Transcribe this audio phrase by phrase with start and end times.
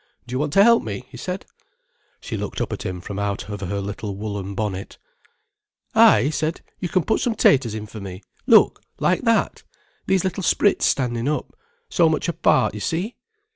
[0.25, 1.45] "Do you want to help me?" he said.
[2.19, 4.97] She looked up at him from out of her little woollen bonnet.
[5.93, 8.23] "Ay," he said, "you can put some taters in for me.
[8.47, 13.15] Look—like that—these little sprits standing up—so much apart, you see."